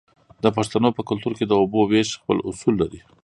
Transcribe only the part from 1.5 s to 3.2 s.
اوبو ویش خپل اصول لري.